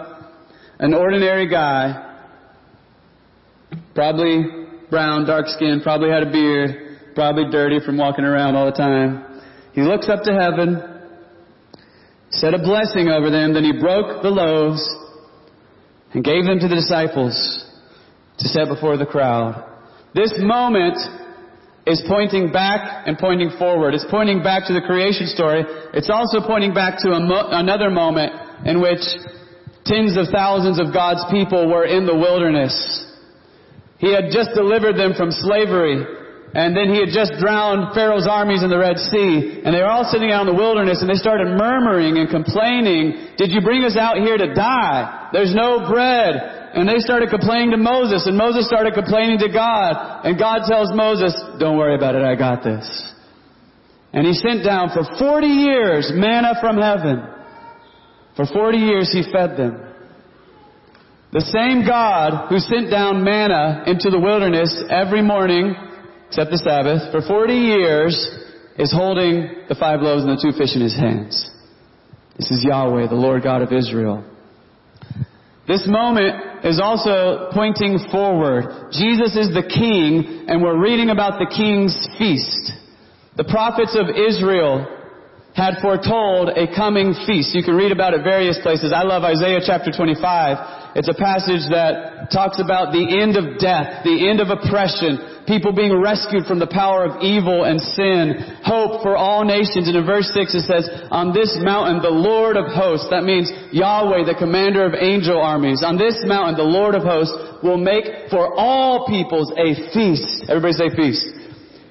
[0.79, 2.04] An ordinary guy
[3.95, 4.43] Probably
[4.89, 9.41] brown, dark skin, probably had a beard, probably dirty from walking around all the time.
[9.73, 10.83] He looks up to heaven,
[12.29, 14.83] said a blessing over them, then he broke the loaves
[16.13, 17.33] and gave them to the disciples
[18.39, 19.63] to set before the crowd.
[20.13, 20.97] This moment
[21.85, 23.93] is pointing back and pointing forward.
[23.93, 25.63] It's pointing back to the creation story.
[25.93, 28.33] It's also pointing back to mo- another moment
[28.65, 29.03] in which
[29.85, 32.73] tens of thousands of God's people were in the wilderness.
[34.05, 36.05] He had just delivered them from slavery.
[36.53, 39.65] And then he had just drowned Pharaoh's armies in the Red Sea.
[39.65, 43.33] And they were all sitting out in the wilderness and they started murmuring and complaining,
[43.41, 45.33] did you bring us out here to die?
[45.33, 46.37] There's no bread.
[46.77, 50.27] And they started complaining to Moses, and Moses started complaining to God.
[50.27, 52.85] And God tells Moses, don't worry about it, I got this.
[54.13, 57.25] And he sent down for 40 years manna from heaven.
[58.35, 59.94] For 40 years he fed them.
[61.35, 65.75] The same God who sent down manna into the wilderness every morning,
[66.31, 68.15] except the Sabbath, for 40 years
[68.79, 71.35] is holding the five loaves and the two fish in his hands.
[72.39, 74.23] This is Yahweh, the Lord God of Israel.
[75.67, 78.95] This moment is also pointing forward.
[78.95, 82.71] Jesus is the king, and we're reading about the king's feast.
[83.35, 84.87] The prophets of Israel
[85.51, 87.51] had foretold a coming feast.
[87.51, 88.95] You can read about it various places.
[88.95, 90.84] I love Isaiah chapter 25.
[90.95, 95.75] It's a passage that talks about the end of death, the end of oppression, people
[95.75, 99.91] being rescued from the power of evil and sin, hope for all nations.
[99.91, 103.51] And in verse 6 it says, on this mountain the Lord of hosts, that means
[103.75, 108.31] Yahweh, the commander of angel armies, on this mountain the Lord of hosts will make
[108.31, 110.47] for all peoples a feast.
[110.47, 111.27] Everybody say feast.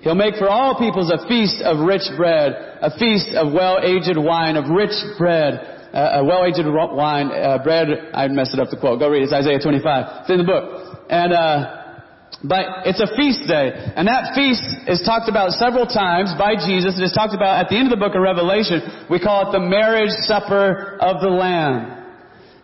[0.01, 4.57] He'll make for all peoples a feast of rich bread, a feast of well-aged wine,
[4.57, 8.99] of rich bread, uh, a well-aged wine, uh, bread, I messed up the quote.
[8.99, 9.31] Go read it.
[9.31, 10.27] It's Isaiah 25.
[10.27, 11.07] It's in the book.
[11.07, 11.95] And, uh,
[12.43, 13.71] but it's a feast day.
[13.95, 16.99] And that feast is talked about several times by Jesus.
[16.99, 19.07] It is talked about at the end of the book of Revelation.
[19.07, 22.03] We call it the marriage supper of the Lamb.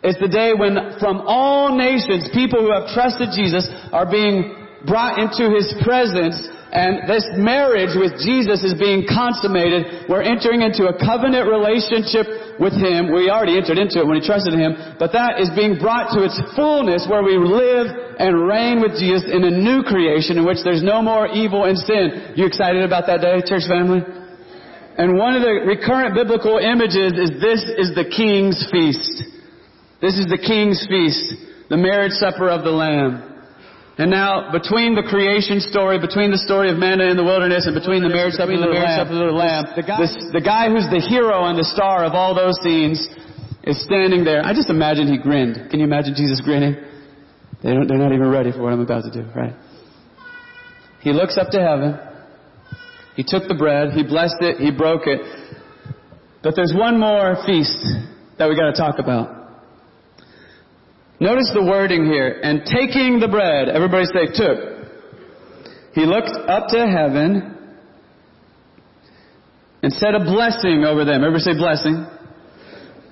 [0.02, 4.58] It's the day when from all nations, people who have trusted Jesus are being
[4.90, 6.34] brought into His presence
[6.70, 10.06] and this marriage with Jesus is being consummated.
[10.06, 12.26] We're entering into a covenant relationship
[12.60, 13.08] with Him.
[13.08, 16.22] We already entered into it when we trusted Him, but that is being brought to
[16.22, 17.88] its fullness where we live
[18.20, 21.74] and reign with Jesus in a new creation in which there's no more evil and
[21.80, 22.36] sin.
[22.36, 24.04] You excited about that day, church family?
[25.00, 29.24] And one of the recurrent biblical images is this is the King's feast.
[30.04, 33.29] This is the King's feast, the marriage supper of the Lamb.
[33.98, 37.74] And now, between the creation story, between the story of manna in the wilderness, and
[37.74, 40.40] between the marriage supper of the, marriage supper of the lamb, the guy, this, the
[40.40, 42.96] guy who's the hero and the star of all those scenes
[43.64, 44.40] is standing there.
[44.40, 45.68] I just imagine he grinned.
[45.68, 46.80] Can you imagine Jesus grinning?
[47.62, 49.52] They don't, they're not even ready for what I'm about to do, right?
[51.00, 51.98] He looks up to heaven.
[53.16, 53.92] He took the bread.
[53.92, 54.64] He blessed it.
[54.64, 55.20] He broke it.
[56.42, 57.76] But there's one more feast
[58.38, 59.39] that we got to talk about.
[61.20, 62.40] Notice the wording here.
[62.42, 64.80] And taking the bread, everybody say took.
[65.92, 67.60] He looked up to heaven
[69.82, 71.20] and said a blessing over them.
[71.20, 72.08] Everybody say blessing.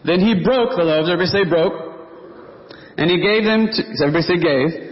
[0.08, 1.12] Then he broke the loaves.
[1.12, 1.76] Everybody say broke.
[2.96, 4.88] And he gave them to, everybody say gave.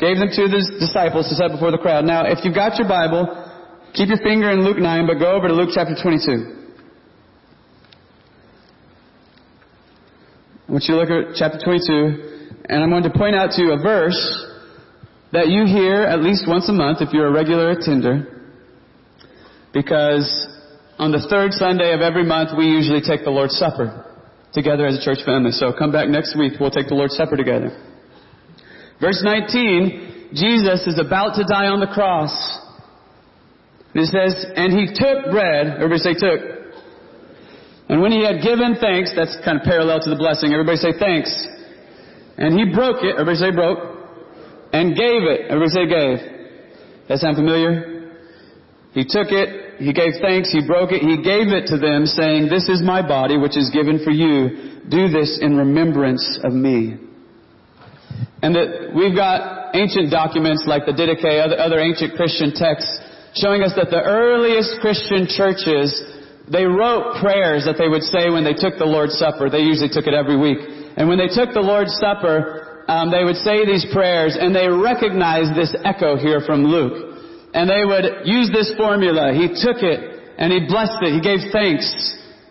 [0.00, 2.08] Gave them to the disciples to set before the crowd.
[2.08, 3.28] Now, if you've got your Bible,
[3.92, 6.64] keep your finger in Luke 9, but go over to Luke chapter 22.
[10.66, 12.33] I want you to look at chapter 22.
[12.66, 14.16] And I'm going to point out to you a verse
[15.32, 18.52] that you hear at least once a month if you're a regular attender.
[19.72, 20.24] Because
[20.98, 24.06] on the third Sunday of every month, we usually take the Lord's Supper
[24.54, 25.50] together as a church family.
[25.50, 27.74] So come back next week, we'll take the Lord's Supper together.
[29.00, 32.32] Verse 19, Jesus is about to die on the cross.
[33.92, 36.40] And It says, and he took bread, everybody say took.
[37.90, 40.94] And when he had given thanks, that's kind of parallel to the blessing, everybody say
[40.96, 41.30] thanks.
[42.36, 43.78] And he broke it, everybody say broke,
[44.72, 46.18] and gave it, everybody say gave.
[47.08, 48.18] That sound familiar?
[48.92, 52.48] He took it, he gave thanks, he broke it, he gave it to them saying,
[52.48, 54.82] this is my body which is given for you.
[54.88, 56.98] Do this in remembrance of me.
[58.42, 63.02] And that we've got ancient documents like the Didache, other, other ancient Christian texts
[63.34, 65.90] showing us that the earliest Christian churches,
[66.46, 69.50] they wrote prayers that they would say when they took the Lord's Supper.
[69.50, 70.62] They usually took it every week.
[70.96, 74.68] And when they took the Lord's Supper, um, they would say these prayers, and they
[74.68, 77.16] recognized this echo here from Luke.
[77.54, 79.32] And they would use this formula.
[79.32, 80.00] He took it,
[80.38, 81.14] and he blessed it.
[81.14, 81.86] He gave thanks,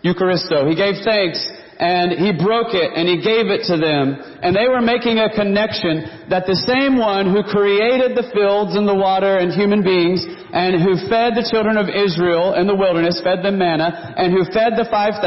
[0.02, 0.68] Eucharisto.
[0.68, 1.38] He gave thanks,
[1.78, 4.14] and he broke it and he gave it to them.
[4.14, 8.86] And they were making a connection that the same one who created the fields and
[8.86, 10.22] the water and human beings
[10.54, 14.46] and who fed the children of Israel in the wilderness, fed them manna, and who
[14.54, 15.18] fed the 5,000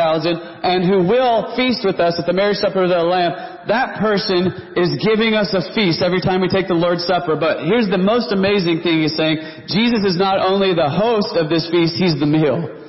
[0.64, 3.36] and who will feast with us at the marriage supper of the Lamb,
[3.68, 4.48] that person
[4.80, 7.36] is giving us a feast every time we take the Lord's Supper.
[7.36, 9.68] But here's the most amazing thing he's saying.
[9.68, 12.87] Jesus is not only the host of this feast, he's the meal.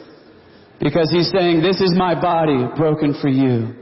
[0.80, 3.74] Because he's saying, this is my body broken for you.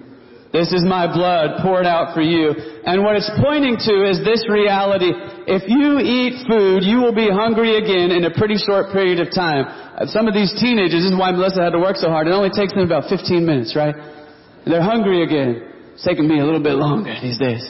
[0.57, 2.57] This is my blood poured out for you.
[2.88, 5.12] And what it's pointing to is this reality.
[5.44, 9.28] If you eat food, you will be hungry again in a pretty short period of
[9.34, 9.68] time.
[9.68, 12.26] Uh, some of these teenagers, this is why Melissa had to work so hard.
[12.26, 13.94] It only takes them about 15 minutes, right?
[14.64, 15.61] They're hungry again.
[15.92, 17.61] It's taking me a little bit longer these days.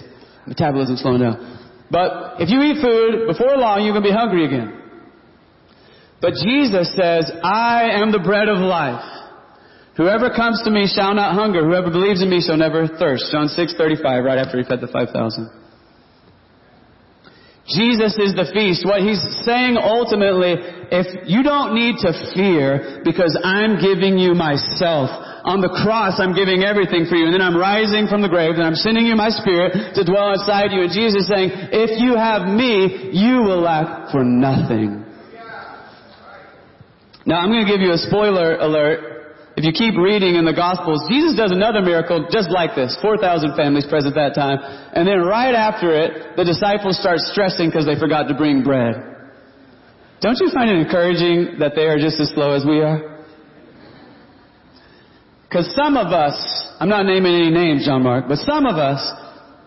[0.46, 1.58] Metabolism's slowing down.
[1.90, 4.82] But if you eat food, before long you're going to be hungry again.
[6.20, 9.15] But Jesus says, I am the bread of life.
[9.96, 11.64] Whoever comes to me shall not hunger.
[11.64, 13.32] Whoever believes in me shall never thirst.
[13.32, 15.50] John 6:35 right after he fed the 5000.
[17.66, 18.86] Jesus is the feast.
[18.86, 20.54] What he's saying ultimately,
[20.92, 25.10] if you don't need to fear because I'm giving you myself.
[25.46, 27.26] On the cross, I'm giving everything for you.
[27.26, 30.34] And then I'm rising from the grave and I'm sending you my spirit to dwell
[30.34, 30.82] inside you.
[30.82, 35.06] And Jesus is saying, if you have me, you will lack for nothing.
[37.26, 39.15] Now I'm going to give you a spoiler alert
[39.56, 42.92] if you keep reading in the Gospels, Jesus does another miracle just like this.
[43.00, 44.60] 4,000 families present that time.
[44.92, 49.00] And then right after it, the disciples start stressing because they forgot to bring bread.
[50.20, 53.24] Don't you find it encouraging that they are just as slow as we are?
[55.48, 56.36] Because some of us,
[56.76, 59.00] I'm not naming any names, John Mark, but some of us,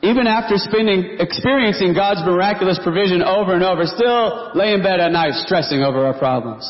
[0.04, 5.12] even after spending, experiencing God's miraculous provision over and over, still lay in bed at
[5.12, 6.62] night stressing over our problems.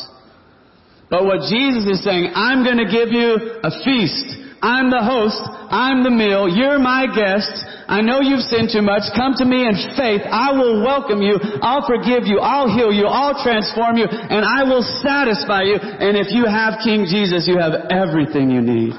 [1.10, 4.38] But what Jesus is saying, I'm going to give you a feast.
[4.62, 5.41] I'm the host.
[5.74, 6.45] I'm the meal.
[6.45, 7.49] You're my guest.
[7.89, 9.10] I know you've sinned too much.
[9.18, 10.22] Come to me in faith.
[10.30, 11.41] I will welcome you.
[11.66, 12.38] I'll forgive you.
[12.38, 13.10] I'll heal you.
[13.10, 14.05] I'll transform you.
[14.05, 15.82] And I will satisfy you.
[15.82, 18.93] And if you have King Jesus, you have everything you need.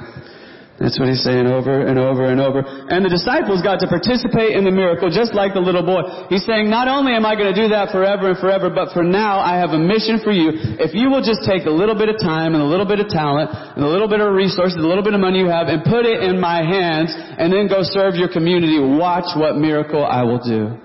[0.81, 2.64] That's what he's saying over and over and over.
[2.64, 6.01] And the disciples got to participate in the miracle just like the little boy.
[6.33, 9.05] He's saying, not only am I going to do that forever and forever, but for
[9.05, 10.57] now I have a mission for you.
[10.81, 13.12] If you will just take a little bit of time and a little bit of
[13.12, 15.85] talent and a little bit of resources, a little bit of money you have and
[15.85, 20.24] put it in my hands and then go serve your community, watch what miracle I
[20.24, 20.81] will do.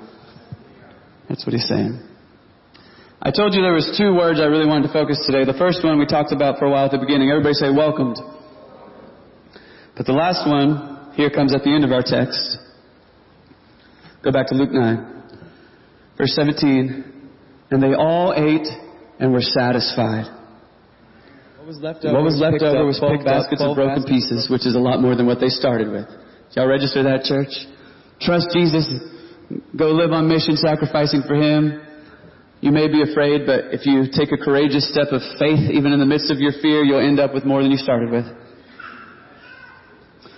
[1.32, 2.04] That's what he's saying.
[3.24, 5.48] I told you there was two words I really wanted to focus today.
[5.48, 7.32] The first one we talked about for a while at the beginning.
[7.32, 8.20] Everybody say welcomed.
[9.96, 12.58] But the last one here comes at the end of our text.
[14.24, 15.24] Go back to Luke 9,
[16.18, 17.14] verse 17.
[17.72, 18.68] And they all ate
[19.20, 20.26] and were satisfied.
[21.58, 24.50] What was left over, what was, left over was picked baskets of broken baskets pieces,
[24.50, 26.06] which is a lot more than what they started with.
[26.54, 27.50] Y'all register that, church?
[28.22, 28.86] Trust Jesus.
[29.76, 31.82] Go live on mission, sacrificing for Him.
[32.62, 36.00] You may be afraid, but if you take a courageous step of faith, even in
[36.00, 38.26] the midst of your fear, you'll end up with more than you started with.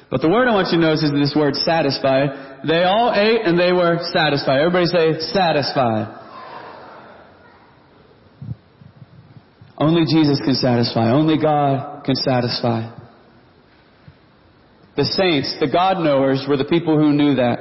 [0.09, 2.63] But the word I want you to notice is this word satisfied.
[2.67, 4.61] They all ate and they were satisfied.
[4.61, 6.15] Everybody say satisfied.
[9.77, 11.11] Only Jesus can satisfy.
[11.11, 12.93] Only God can satisfy.
[14.95, 17.59] The saints, the God knowers, were the people who knew that.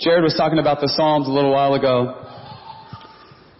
[0.00, 2.24] Jared was talking about the Psalms a little while ago.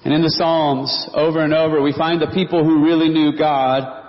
[0.04, 4.02] And in the Psalms, over and over, we find the people who really knew God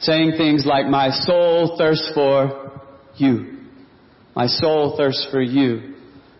[0.00, 2.82] saying things like, My soul thirsts for
[3.16, 3.58] you.
[4.34, 5.94] My soul thirsts for you,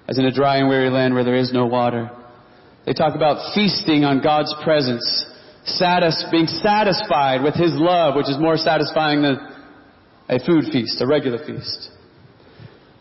[0.08, 2.10] as in a dry and weary land where there is no water.
[2.86, 5.24] They talk about feasting on God's presence,
[5.64, 9.38] satis- being satisfied with His love, which is more satisfying than
[10.28, 11.90] a food feast, a regular feast.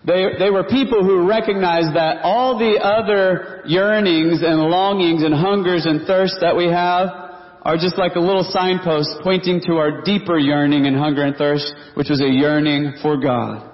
[0.05, 5.85] They, they were people who recognized that all the other yearnings and longings and hungers
[5.85, 7.22] and thirsts that we have
[7.63, 11.73] are just like a little signpost pointing to our deeper yearning and hunger and thirst,
[11.95, 13.69] which was a yearning for God.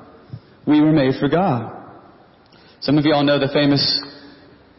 [0.67, 1.75] We were made for God.
[2.81, 4.01] Some of you all know the famous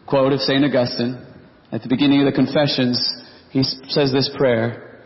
[0.06, 0.64] quote of St.
[0.64, 1.26] Augustine.
[1.72, 2.98] At the beginning of the Confessions,
[3.50, 5.02] he says this prayer.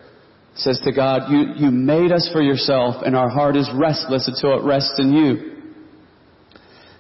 [0.56, 4.60] Says to God, you, you made us for yourself and our heart is restless until
[4.60, 5.62] it rests in you.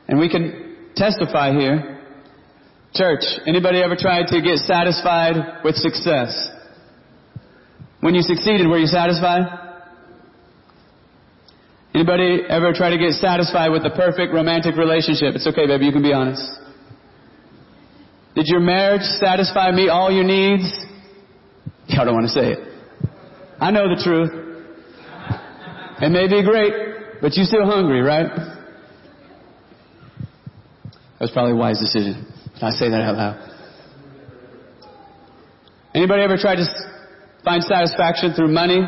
[0.08, 2.00] And we can testify here.
[2.94, 6.50] Church, anybody ever tried to get satisfied with success?
[8.04, 9.48] When you succeeded, were you satisfied?
[11.94, 15.34] Anybody ever try to get satisfied with the perfect romantic relationship?
[15.34, 16.44] It's okay, baby, you can be honest.
[18.34, 20.84] Did your marriage satisfy me all your needs?
[21.86, 22.58] Y'all don't want to say it.
[23.58, 24.32] I know the truth.
[26.02, 28.26] It may be great, but you're still hungry, right?
[31.16, 32.30] That was probably a wise decision.
[32.60, 33.50] I say that out loud.
[35.94, 36.93] Anybody ever tried to
[37.44, 38.82] find satisfaction through money,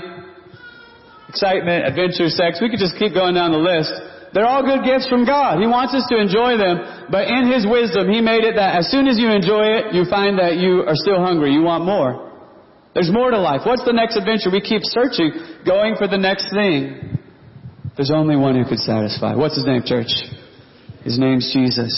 [1.28, 2.59] excitement, adventure, sex?
[2.61, 3.92] We could just keep going down the list.
[4.32, 5.61] They're all good gifts from God.
[5.61, 8.90] He wants us to enjoy them, but in His wisdom, He made it that as
[8.90, 11.52] soon as you enjoy it, you find that you are still hungry.
[11.52, 12.26] You want more.
[12.92, 13.62] There's more to life.
[13.64, 14.50] What's the next adventure?
[14.50, 15.32] We keep searching,
[15.64, 17.20] going for the next thing.
[17.96, 19.36] There's only one who could satisfy.
[19.36, 20.12] What's His name, church?
[21.04, 21.92] His name's Jesus.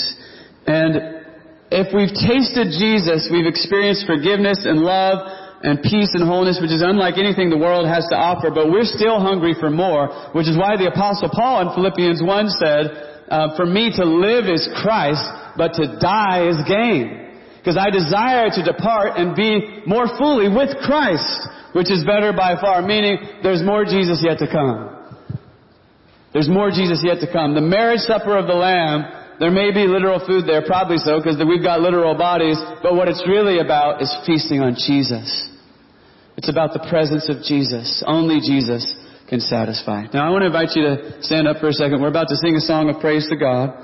[0.67, 1.25] And
[1.71, 5.27] if we've tasted Jesus, we've experienced forgiveness and love
[5.63, 8.87] and peace and wholeness, which is unlike anything the world has to offer, but we're
[8.87, 12.85] still hungry for more, which is why the apostle Paul in Philippians 1 said,
[13.29, 15.25] uh, for me to live is Christ,
[15.57, 17.29] but to die is gain.
[17.59, 22.55] Because I desire to depart and be more fully with Christ, which is better by
[22.61, 24.95] far, meaning there's more Jesus yet to come.
[26.33, 27.55] There's more Jesus yet to come.
[27.55, 31.39] The marriage supper of the Lamb there may be literal food there, probably so, because
[31.39, 35.49] we've got literal bodies, but what it's really about is feasting on Jesus.
[36.37, 38.03] It's about the presence of Jesus.
[38.07, 38.83] Only Jesus
[39.29, 40.07] can satisfy.
[40.15, 42.01] Now I want to invite you to stand up for a second.
[42.01, 43.75] We're about to sing a song of praise to God.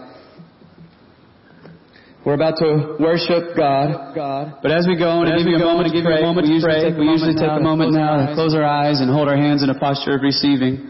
[2.25, 4.15] We're about to worship God.
[4.17, 4.59] God.
[4.63, 6.89] But as we go and as we go and give you a moment to pray,
[6.97, 9.69] we usually take a moment now to close our eyes and hold our hands in
[9.69, 10.89] a posture of receiving.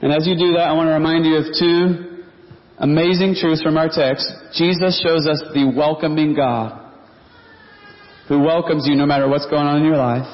[0.00, 2.09] And as you do that, I want to remind you of two
[2.80, 4.26] amazing truth from our text.
[4.54, 6.78] Jesus shows us the welcoming God
[8.28, 10.28] who welcomes you no matter what's going on in your life.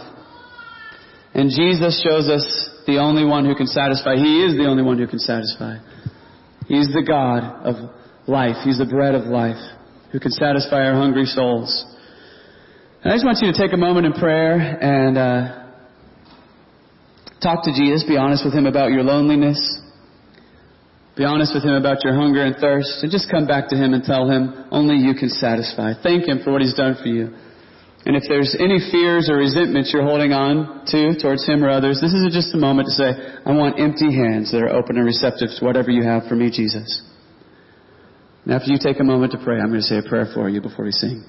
[1.35, 2.45] And Jesus shows us
[2.87, 4.17] the only one who can satisfy.
[4.17, 5.77] He is the only one who can satisfy.
[6.69, 7.91] He's the God of
[8.27, 8.57] life.
[8.65, 9.61] He's the bread of life
[10.13, 11.85] who can satisfy our hungry souls.
[13.03, 15.67] And I just want you to take a moment in prayer and uh,
[17.43, 18.05] talk to Jesus.
[18.09, 19.59] Be honest with him about your loneliness.
[21.17, 23.95] Be honest with Him about your hunger and thirst, and just come back to Him
[23.95, 25.95] and tell Him only you can satisfy.
[26.03, 27.33] Thank Him for what He's done for you.
[28.05, 31.99] And if there's any fears or resentments you're holding on to towards Him or others,
[32.01, 33.11] this is just a moment to say,
[33.45, 36.53] I want empty hands that are open and receptive to whatever you have for me,
[36.53, 37.03] Jesus.
[38.45, 40.49] And after you take a moment to pray, I'm going to say a prayer for
[40.49, 41.25] you before we sing.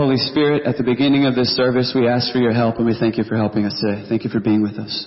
[0.00, 2.96] Holy Spirit, at the beginning of this service, we ask for your help and we
[2.98, 4.02] thank you for helping us today.
[4.08, 5.06] Thank you for being with us.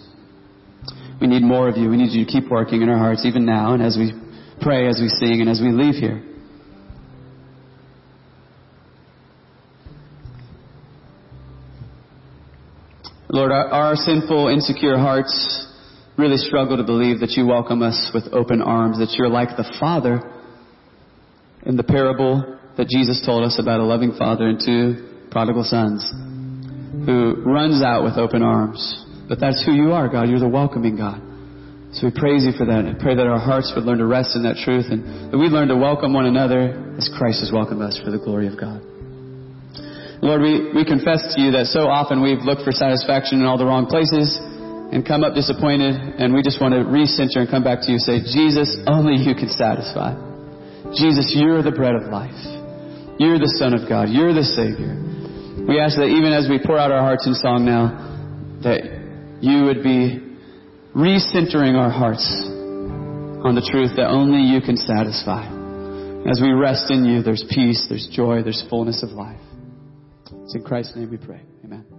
[1.19, 1.89] We need more of you.
[1.89, 4.13] We need you to keep working in our hearts even now and as we
[4.61, 6.21] pray, as we sing, and as we leave here.
[13.29, 15.73] Lord, our, our, sinful, insecure hearts
[16.19, 19.65] really struggle to believe that you welcome us with open arms, that you're like the
[19.79, 20.21] Father
[21.65, 26.05] in the parable that Jesus told us about a loving father and two prodigal sons
[27.05, 28.81] who runs out with open arms.
[29.27, 30.29] But that's who you are, God.
[30.29, 31.21] You're the welcoming God.
[31.93, 34.33] So we praise you for that and pray that our hearts would learn to rest
[34.33, 37.81] in that truth and that we learn to welcome one another as Christ has welcomed
[37.81, 38.81] us for the glory of God.
[40.25, 43.61] Lord, we, we confess to you that so often we've looked for satisfaction in all
[43.61, 44.39] the wrong places
[44.89, 48.01] and come up disappointed and we just want to recenter and come back to you
[48.01, 50.17] and say, Jesus, only you can satisfy.
[50.97, 52.62] Jesus, you're the bread of life.
[53.19, 54.09] You're the Son of God.
[54.09, 54.97] You're the Savior.
[55.67, 57.93] We ask that even as we pour out our hearts in song now,
[58.63, 58.83] that
[59.41, 60.19] you would be
[60.95, 62.25] recentering our hearts
[63.43, 65.45] on the truth that only you can satisfy.
[66.29, 69.41] As we rest in you, there's peace, there's joy, there's fullness of life.
[70.43, 71.41] It's in Christ's name we pray.
[71.63, 71.92] Amen.